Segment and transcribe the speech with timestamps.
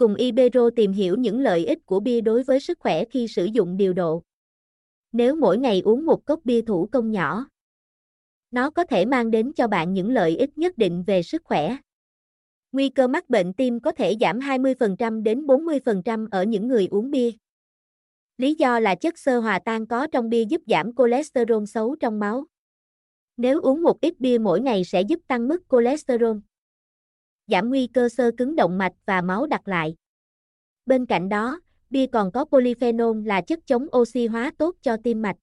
[0.00, 3.44] Cùng Ibero tìm hiểu những lợi ích của bia đối với sức khỏe khi sử
[3.44, 4.22] dụng điều độ.
[5.12, 7.46] Nếu mỗi ngày uống một cốc bia thủ công nhỏ,
[8.50, 11.76] nó có thể mang đến cho bạn những lợi ích nhất định về sức khỏe.
[12.72, 17.10] Nguy cơ mắc bệnh tim có thể giảm 20% đến 40% ở những người uống
[17.10, 17.30] bia.
[18.38, 22.18] Lý do là chất xơ hòa tan có trong bia giúp giảm cholesterol xấu trong
[22.18, 22.44] máu.
[23.36, 26.36] Nếu uống một ít bia mỗi ngày sẽ giúp tăng mức cholesterol,
[27.50, 29.94] giảm nguy cơ sơ cứng động mạch và máu đặc lại.
[30.86, 35.22] Bên cạnh đó, bia còn có polyphenol là chất chống oxy hóa tốt cho tim
[35.22, 35.36] mạch.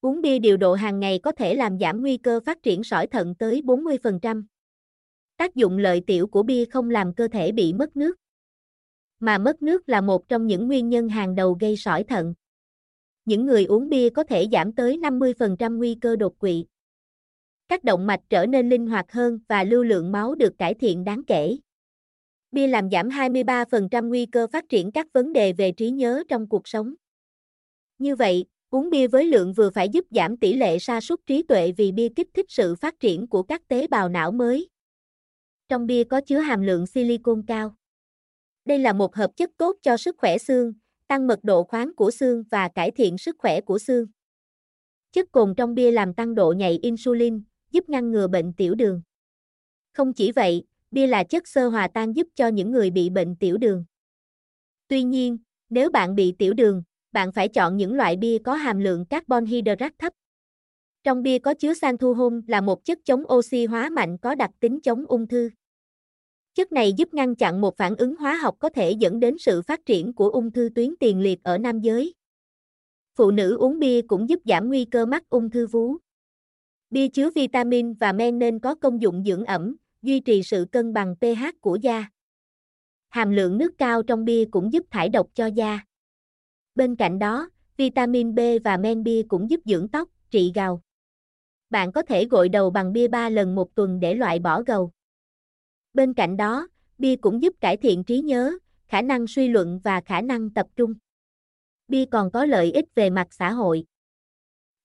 [0.00, 3.06] Uống bia điều độ hàng ngày có thể làm giảm nguy cơ phát triển sỏi
[3.06, 4.44] thận tới 40%.
[5.36, 8.16] Tác dụng lợi tiểu của bia không làm cơ thể bị mất nước.
[9.20, 12.34] Mà mất nước là một trong những nguyên nhân hàng đầu gây sỏi thận.
[13.24, 16.64] Những người uống bia có thể giảm tới 50% nguy cơ đột quỵ.
[17.72, 21.04] Các động mạch trở nên linh hoạt hơn và lưu lượng máu được cải thiện
[21.04, 21.56] đáng kể.
[22.50, 26.48] Bia làm giảm 23% nguy cơ phát triển các vấn đề về trí nhớ trong
[26.48, 26.94] cuộc sống.
[27.98, 31.42] Như vậy, uống bia với lượng vừa phải giúp giảm tỷ lệ sa sút trí
[31.42, 34.68] tuệ vì bia kích thích sự phát triển của các tế bào não mới.
[35.68, 37.74] Trong bia có chứa hàm lượng silicon cao.
[38.64, 40.72] Đây là một hợp chất tốt cho sức khỏe xương,
[41.08, 44.06] tăng mật độ khoáng của xương và cải thiện sức khỏe của xương.
[45.12, 47.42] Chất cồn trong bia làm tăng độ nhạy insulin,
[47.72, 49.02] giúp ngăn ngừa bệnh tiểu đường.
[49.92, 53.36] Không chỉ vậy, bia là chất xơ hòa tan giúp cho những người bị bệnh
[53.36, 53.84] tiểu đường.
[54.88, 55.38] Tuy nhiên,
[55.70, 59.46] nếu bạn bị tiểu đường, bạn phải chọn những loại bia có hàm lượng carbon
[59.46, 60.12] hydrate thấp.
[61.04, 64.80] Trong bia có chứa xanthuhol là một chất chống oxy hóa mạnh có đặc tính
[64.80, 65.50] chống ung thư.
[66.54, 69.62] Chất này giúp ngăn chặn một phản ứng hóa học có thể dẫn đến sự
[69.62, 72.14] phát triển của ung thư tuyến tiền liệt ở nam giới.
[73.14, 75.96] Phụ nữ uống bia cũng giúp giảm nguy cơ mắc ung thư vú.
[76.92, 80.92] Bia chứa vitamin và men nên có công dụng dưỡng ẩm, duy trì sự cân
[80.92, 82.06] bằng pH của da.
[83.08, 85.80] Hàm lượng nước cao trong bia cũng giúp thải độc cho da.
[86.74, 90.80] Bên cạnh đó, vitamin B và men bia cũng giúp dưỡng tóc, trị gầu.
[91.70, 94.90] Bạn có thể gội đầu bằng bia 3 lần một tuần để loại bỏ gầu.
[95.94, 98.52] Bên cạnh đó, bia cũng giúp cải thiện trí nhớ,
[98.86, 100.94] khả năng suy luận và khả năng tập trung.
[101.88, 103.84] Bia còn có lợi ích về mặt xã hội.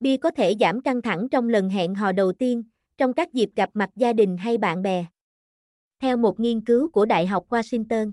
[0.00, 2.64] Bia có thể giảm căng thẳng trong lần hẹn hò đầu tiên,
[2.98, 5.06] trong các dịp gặp mặt gia đình hay bạn bè.
[6.00, 8.12] Theo một nghiên cứu của Đại học Washington,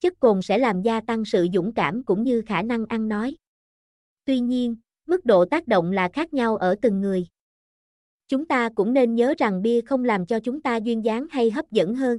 [0.00, 3.36] chất cồn sẽ làm gia tăng sự dũng cảm cũng như khả năng ăn nói.
[4.24, 7.26] Tuy nhiên, mức độ tác động là khác nhau ở từng người.
[8.28, 11.50] Chúng ta cũng nên nhớ rằng bia không làm cho chúng ta duyên dáng hay
[11.50, 12.18] hấp dẫn hơn.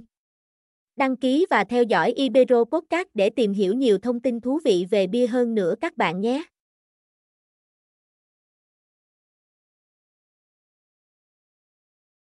[0.96, 4.86] Đăng ký và theo dõi Ibero Podcast để tìm hiểu nhiều thông tin thú vị
[4.90, 6.44] về bia hơn nữa các bạn nhé.